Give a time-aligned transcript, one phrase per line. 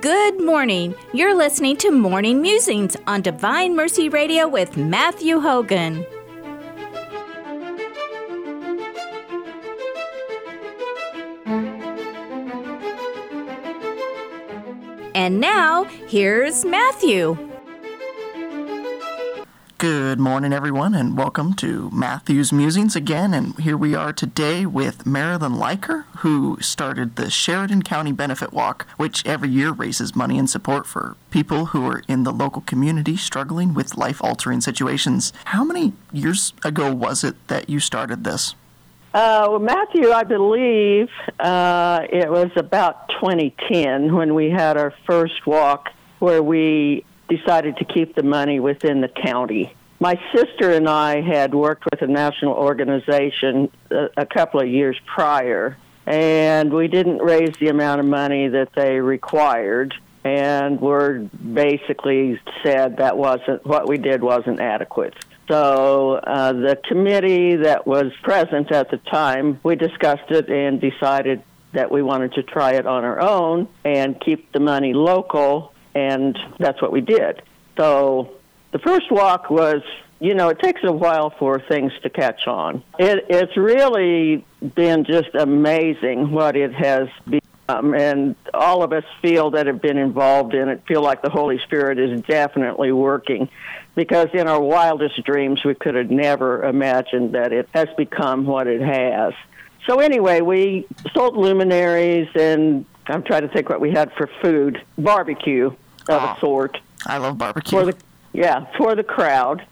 [0.00, 0.94] Good morning.
[1.12, 6.06] You're listening to Morning Musings on Divine Mercy Radio with Matthew Hogan.
[15.16, 17.36] And now, here's Matthew.
[19.78, 23.32] Good morning, everyone, and welcome to Matthew's Musings again.
[23.32, 28.88] And here we are today with Marilyn Leiker, who started the Sheridan County Benefit Walk,
[28.96, 33.16] which every year raises money in support for people who are in the local community
[33.16, 35.32] struggling with life altering situations.
[35.44, 38.56] How many years ago was it that you started this?
[39.14, 45.46] Uh, well, Matthew, I believe uh, it was about 2010 when we had our first
[45.46, 49.74] walk where we decided to keep the money within the county.
[50.00, 54.96] My sister and I had worked with a national organization a, a couple of years
[55.06, 62.40] prior, and we didn't raise the amount of money that they required and were basically
[62.62, 65.14] said that wasn't what we did wasn't adequate.
[65.48, 71.42] So uh, the committee that was present at the time, we discussed it and decided
[71.72, 76.38] that we wanted to try it on our own and keep the money local and
[76.58, 77.42] that's what we did.
[77.76, 78.34] So
[78.72, 79.82] the first walk was,
[80.20, 82.82] you know, it takes a while for things to catch on.
[82.98, 89.50] It, it's really been just amazing what it has become, and all of us feel
[89.52, 93.48] that have been involved in it feel like the Holy Spirit is definitely working.
[93.94, 98.68] Because in our wildest dreams, we could have never imagined that it has become what
[98.68, 99.34] it has.
[99.88, 104.80] So anyway, we sold luminaries, and I'm trying to think what we had for food.
[104.96, 105.70] Barbecue
[106.08, 106.78] of oh, a sort.
[107.06, 107.78] I love barbecue.
[107.78, 107.96] For the,
[108.32, 109.64] yeah, for the crowd,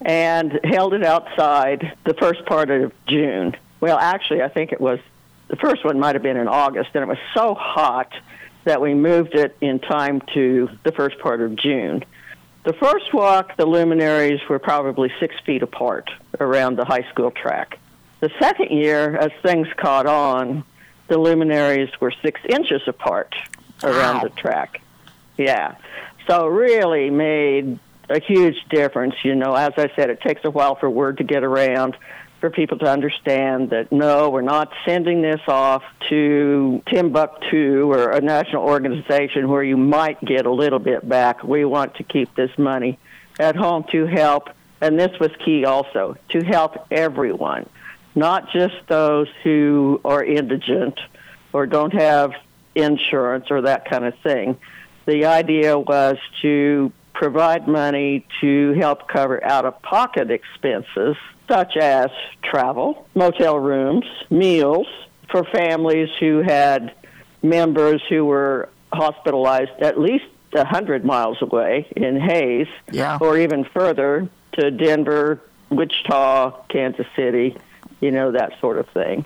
[0.00, 3.56] and held it outside the first part of June.
[3.80, 4.98] Well, actually, I think it was
[5.48, 8.12] the first one might have been in August, and it was so hot
[8.64, 12.04] that we moved it in time to the first part of June.
[12.64, 17.78] The first walk, the luminaries were probably six feet apart around the high school track.
[18.20, 20.62] The second year, as things caught on,
[21.08, 23.34] the luminaries were six inches apart
[23.82, 24.22] around wow.
[24.22, 24.80] the track.
[25.36, 25.76] Yeah.
[26.26, 27.78] So really made
[28.08, 29.14] a huge difference.
[29.24, 31.96] You know, as I said, it takes a while for word to get around,
[32.40, 38.20] for people to understand that no, we're not sending this off to Timbuktu or a
[38.20, 41.44] national organization where you might get a little bit back.
[41.44, 42.98] We want to keep this money
[43.38, 44.50] at home to help,
[44.80, 47.68] and this was key also, to help everyone,
[48.14, 50.98] not just those who are indigent
[51.52, 52.32] or don't have
[52.74, 54.58] insurance or that kind of thing
[55.06, 61.16] the idea was to provide money to help cover out of pocket expenses
[61.48, 62.08] such as
[62.42, 64.86] travel, motel rooms, meals
[65.30, 66.94] for families who had
[67.42, 70.24] members who were hospitalized at least
[70.54, 73.18] a 100 miles away in Hays yeah.
[73.20, 75.40] or even further to Denver,
[75.70, 77.56] Wichita, Kansas City,
[78.00, 79.24] you know, that sort of thing.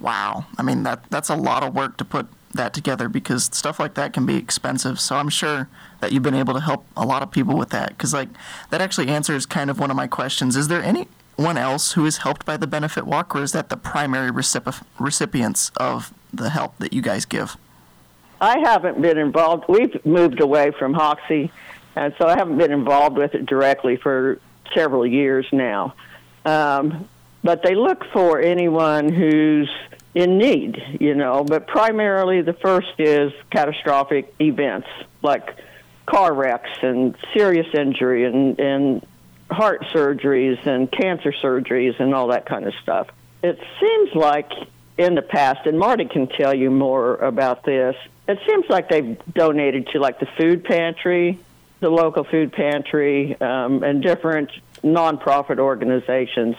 [0.00, 0.46] Wow.
[0.58, 3.94] I mean, that that's a lot of work to put that together because stuff like
[3.94, 5.00] that can be expensive.
[5.00, 5.68] So I'm sure
[6.00, 8.28] that you've been able to help a lot of people with that because like
[8.70, 10.56] that actually answers kind of one of my questions.
[10.56, 13.76] Is there anyone else who is helped by the benefit walk, or is that the
[13.76, 17.56] primary recip- recipients of the help that you guys give?
[18.40, 19.64] I haven't been involved.
[19.68, 21.50] We've moved away from Hoxie,
[21.94, 24.40] and so I haven't been involved with it directly for
[24.74, 25.94] several years now.
[26.44, 27.08] Um,
[27.44, 29.70] but they look for anyone who's
[30.14, 34.88] in need, you know, but primarily the first is catastrophic events
[35.22, 35.56] like
[36.06, 39.06] car wrecks and serious injury and, and
[39.50, 43.08] heart surgeries and cancer surgeries and all that kind of stuff.
[43.42, 44.50] It seems like
[44.98, 47.96] in the past, and Marty can tell you more about this,
[48.28, 51.38] it seems like they've donated to like the food pantry,
[51.80, 54.50] the local food pantry, um, and different
[54.82, 56.56] nonprofit organizations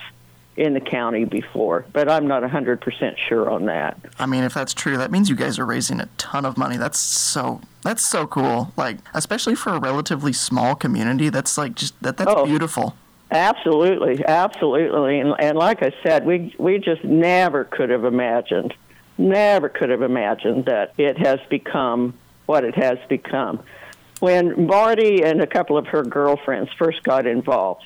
[0.56, 3.98] in the county before, but I'm not 100% sure on that.
[4.20, 6.78] I mean, if that's true, that means you guys are raising a ton of money.
[6.78, 8.72] That's so that's so cool.
[8.78, 12.96] Like, especially for a relatively small community, that's like just that that's oh, beautiful.
[13.32, 15.20] Absolutely, absolutely.
[15.20, 18.76] And, and like I said, we we just never could have imagined,
[19.18, 22.14] never could have imagined that it has become
[22.46, 23.64] what it has become.
[24.20, 27.86] When Marty and a couple of her girlfriends first got involved,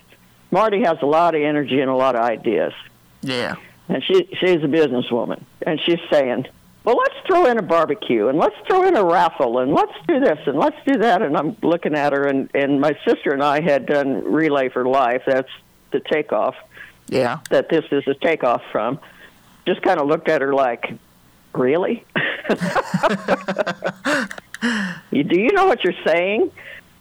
[0.52, 2.74] Marty has a lot of energy and a lot of ideas.
[3.22, 3.56] Yeah.
[3.90, 6.46] And she she's a businesswoman, and she's saying,
[6.84, 10.20] "Well, let's throw in a barbecue, and let's throw in a raffle, and let's do
[10.20, 13.42] this, and let's do that." And I'm looking at her, and and my sister and
[13.42, 15.24] I had done Relay for Life.
[15.26, 15.50] That's
[15.92, 16.56] the takeoff.
[17.08, 17.40] Yeah.
[17.50, 19.00] That this is a takeoff from.
[19.66, 20.94] Just kind of looked at her like,
[21.54, 22.06] "Really?"
[25.12, 26.52] You, do you know what you're saying?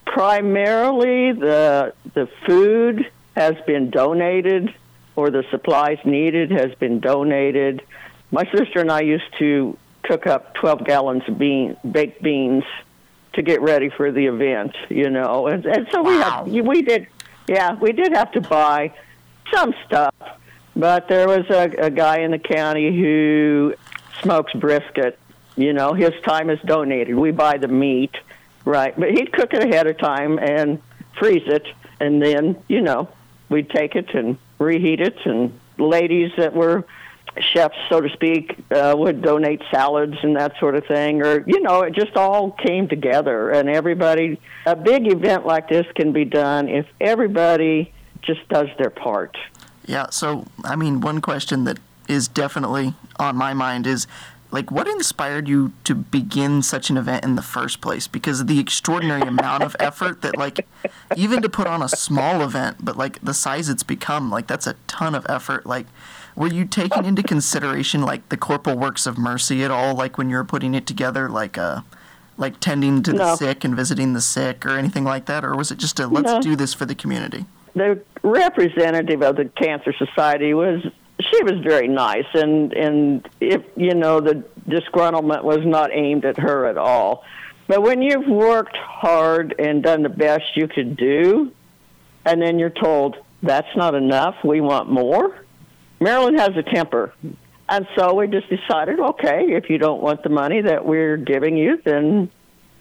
[0.05, 4.75] Primarily, the the food has been donated,
[5.15, 7.83] or the supplies needed has been donated.
[8.33, 12.65] My sister and I used to cook up 12 gallons of bean, baked beans
[13.35, 16.47] to get ready for the event, you know, and, and so we Wow.
[16.47, 17.07] had, we did,
[17.47, 18.93] yeah, we did have to buy
[19.53, 20.15] some stuff,
[20.75, 23.75] but there was a, a guy in the county who
[24.23, 25.19] smokes brisket.
[25.57, 27.15] You know, his time is donated.
[27.15, 28.15] We buy the meat,
[28.65, 28.99] right?
[28.99, 30.81] But he'd cook it ahead of time and
[31.19, 31.67] freeze it,
[32.01, 33.09] and then you know
[33.49, 35.17] we'd take it and reheat it.
[35.25, 36.85] And ladies that were
[37.53, 41.61] chefs, so to speak, uh, would donate salads and that sort of thing, or you
[41.61, 43.51] know, it just all came together.
[43.51, 48.91] And everybody, a big event like this can be done if everybody just does their
[48.91, 49.37] part.
[49.85, 51.79] Yeah, so I mean, one question that
[52.09, 54.07] is definitely on my mind is
[54.51, 58.07] like what inspired you to begin such an event in the first place?
[58.07, 60.67] Because of the extraordinary amount of effort that like
[61.17, 64.67] even to put on a small event but like the size it's become like that's
[64.67, 65.67] a ton of effort.
[65.67, 65.87] Like
[66.35, 69.95] were you taking into consideration like the corporal works of mercy at all?
[69.95, 71.81] Like when you were putting it together like uh
[72.39, 75.45] like tending to the sick and visiting the sick or anything like that?
[75.45, 76.41] Or was it just a let's No.
[76.41, 80.83] do this for the community the representative of the cancer society was
[81.21, 86.39] she was very nice and and if you know the disgruntlement was not aimed at
[86.39, 87.25] her at all.
[87.69, 91.53] But when you've worked hard and done the best you could do
[92.25, 95.39] and then you're told that's not enough we want more
[96.01, 97.13] marilyn has a temper.
[97.69, 101.57] And so we just decided okay if you don't want the money that we're giving
[101.57, 102.31] you then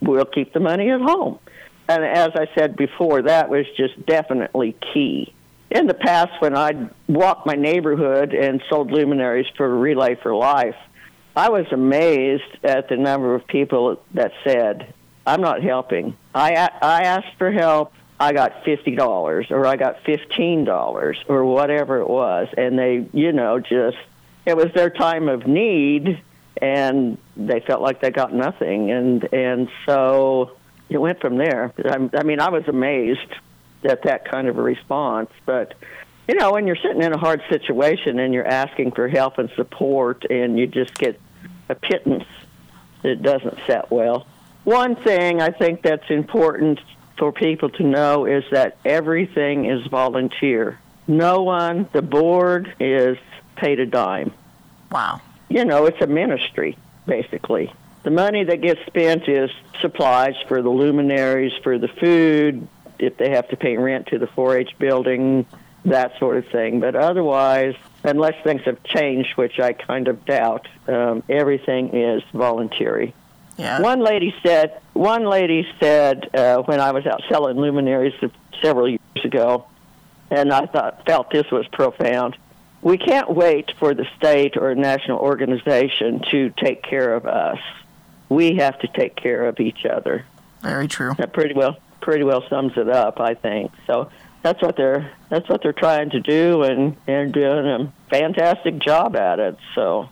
[0.02, 1.40] we'll keep the money at home.
[1.88, 5.34] And as I said before, that was just definitely key.
[5.72, 10.76] In the past, when I'd walked my neighborhood and sold luminaries for Relay for Life,
[11.36, 14.94] I was amazed at the number of people that said,
[15.26, 16.16] I'm not helping.
[16.34, 22.10] I I asked for help, I got $50 or I got $15 or whatever it
[22.10, 22.48] was.
[22.58, 23.98] And they, you know, just,
[24.46, 26.22] it was their time of need
[26.62, 28.92] and they felt like they got nothing.
[28.92, 30.52] And, and so
[30.88, 31.74] it went from there.
[31.84, 33.34] I, I mean, I was amazed
[33.86, 35.30] at that kind of a response.
[35.46, 35.76] But,
[36.28, 39.50] you know, when you're sitting in a hard situation and you're asking for help and
[39.56, 41.20] support and you just get
[41.70, 42.26] a pittance,
[43.04, 44.28] it doesn't set well.
[44.64, 46.80] One thing I think that's important
[47.18, 50.80] for people to know is that everything is volunteer.
[51.08, 53.18] No one, the board is
[53.56, 54.34] paid a dime
[54.92, 57.72] wow you know, it's a ministry, basically.
[58.04, 59.50] The money that gets spent is
[59.82, 62.68] supplies for the luminaries, for the food,
[63.00, 65.46] if they have to pay rent to the 4 H building,
[65.86, 66.80] that sort of thing.
[66.80, 73.14] But otherwise, unless things have changed, which I kind of doubt, um, everything is voluntary.
[73.58, 78.14] yeah One lady said, one lady said uh, when I was out selling luminaries
[78.62, 79.68] several years ago,
[80.32, 82.36] and I thought felt this was profound.
[82.82, 87.60] We can't wait for the state or national organization to take care of us.
[88.30, 90.26] We have to take care of each other.
[90.62, 93.72] very true That pretty well pretty well sums it up, I think.
[93.88, 94.10] So
[94.44, 99.16] that's what they're that's what they're trying to do, and they're doing a fantastic job
[99.16, 99.58] at it.
[99.74, 100.08] So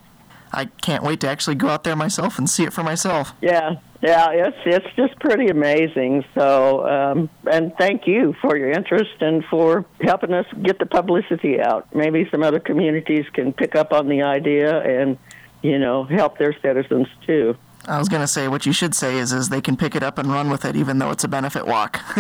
[0.51, 3.34] I can't wait to actually go out there myself and see it for myself.
[3.42, 6.25] Yeah, yeah, it's it's just pretty amazing.
[6.34, 11.62] So, um, and thank you for your interest and for helping us get the publicity
[11.62, 11.94] out.
[11.96, 15.17] Maybe some other communities can pick up on the idea and,
[15.62, 17.56] you know, help their citizens too.
[17.88, 20.18] I was gonna say what you should say is is they can pick it up
[20.18, 22.00] and run with it, even though it's a benefit walk.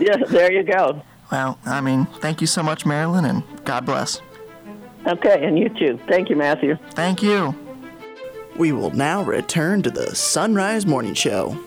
[0.00, 1.02] yeah, there you go.
[1.32, 4.20] well, I mean, thank you so much, Marilyn, and God bless.
[5.06, 5.98] Okay, and you too.
[6.08, 6.76] Thank you, Matthew.
[6.92, 7.54] Thank you.
[8.56, 11.58] We will now return to the Sunrise Morning Show.